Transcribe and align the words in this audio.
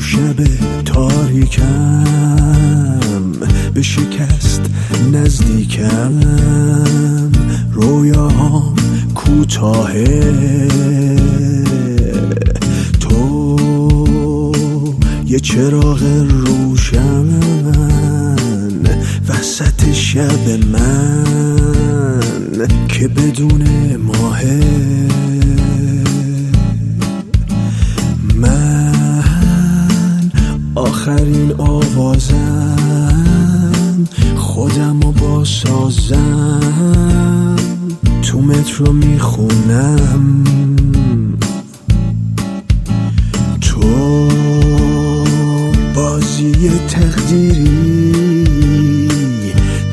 شب 0.00 0.44
تاریکم 0.84 2.04
به 3.74 3.82
شکست 3.82 4.60
نزدیکم. 5.12 6.20
رویاهام 7.72 8.76
کوتاهه. 9.14 10.68
تو 13.00 13.58
یه 15.26 15.40
چراغ 15.40 16.02
روشن 16.28 17.26
وسط 19.28 19.92
شب 19.92 20.48
من 20.72 22.68
که 22.88 23.08
بدون 23.08 23.96
ماهه 23.96 24.17
تو 43.60 44.28
بازی 45.94 46.70
تقدیری 46.88 47.78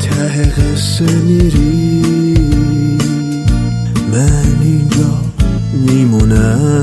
ته 0.00 0.44
قصه 0.44 1.18
میری. 1.20 2.02
من 4.12 4.62
اینجا 4.62 5.20
میمونم. 5.88 6.82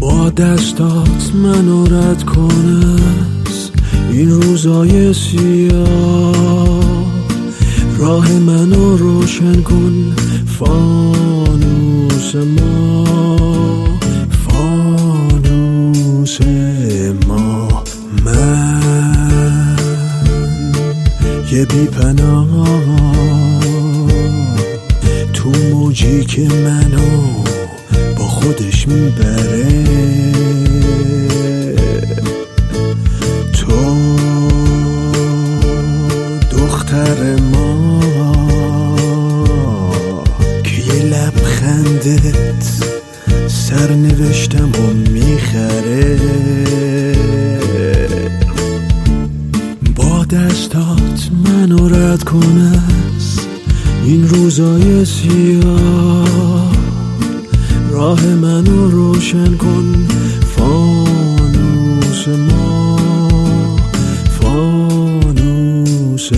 با 0.00 0.30
دستات 0.30 1.32
منو 1.34 1.84
رد 1.84 2.24
کن 2.24 2.94
این 4.12 4.30
روزای 4.30 5.14
سیاه 5.14 6.33
روشن 9.34 9.62
کن. 9.62 10.16
فانوس 10.46 12.34
ما 12.34 13.04
فانوس 14.48 16.38
ما. 17.28 17.82
من 18.24 19.76
یه 21.52 21.64
بی 21.64 21.88
تو 25.32 25.48
موجی 25.70 26.24
که 26.24 26.40
منو 26.40 27.42
با 28.18 28.24
خودش 28.24 28.88
می‌بره. 28.88 30.63
سرنوشتم 43.94 44.68
و 44.68 45.10
می‌خره. 45.10 46.18
با 49.96 50.24
دستات 50.24 51.30
منو 51.44 51.88
رد 51.88 52.24
کن 52.24 52.72
این 54.04 54.28
روزای 54.28 55.04
سیاه. 55.04 56.72
راه 57.90 58.26
منو 58.26 58.90
روشن 58.90 59.56
کن 59.56 60.06
فانوس 60.56 62.28
ما 62.28 62.98
فانوس 64.40 66.30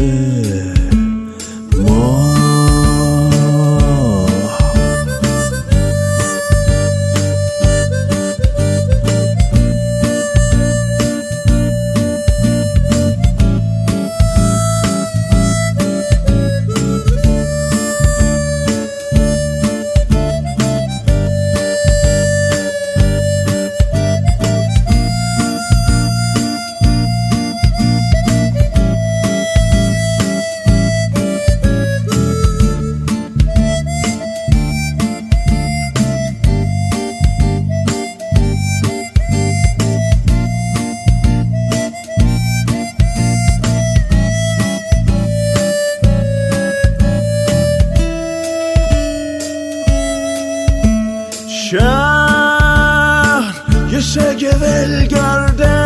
شهر 51.70 53.54
یه 53.90 54.00
سگ 54.00 54.56
ولگرده 54.60 55.76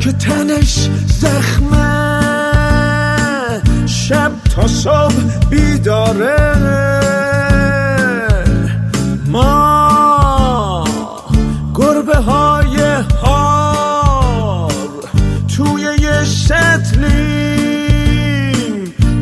که 0.00 0.12
تنش 0.12 0.88
زخمه. 1.06 2.02
شب 3.86 4.30
تا 4.54 4.66
صبح 4.66 5.14
بیداره. 5.50 6.54
ما 9.26 10.84
گربه 11.74 12.16
های 12.16 12.76
هار 13.22 14.72
توی 15.56 15.82
یه 15.82 16.24
سطلیم 16.24 17.32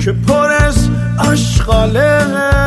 که 0.00 0.12
پر 0.12 0.50
از 0.50 0.88
اشغاله. 1.30 2.59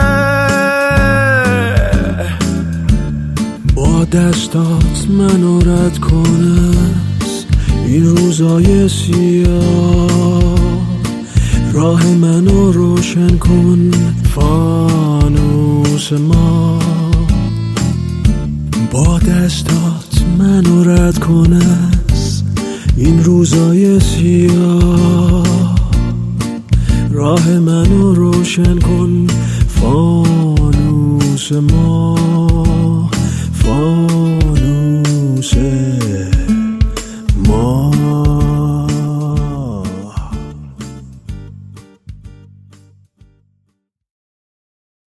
دستات 4.13 5.07
منو 5.09 5.59
رد 5.59 5.97
کن 5.97 6.41
از 7.21 7.45
این 7.87 8.05
روزای 8.05 8.89
سیاه. 8.89 10.59
راه 11.73 12.07
منو 12.07 12.71
روشن 12.71 13.37
کن 13.37 13.91
فانوس 14.35 16.13
ما. 16.13 16.79
با 18.91 19.19
دستات 19.19 20.23
منو 20.39 20.83
رد 20.83 21.19
کن 21.19 21.59
این 22.97 23.23
روزای 23.23 23.99
سیاه. 23.99 25.75
راه 27.11 27.49
منو 27.49 28.13
روشن 28.13 28.79
کن 28.79 29.27
خانوشه 33.73 35.63